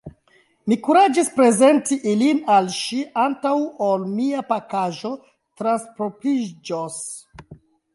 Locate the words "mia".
4.17-4.43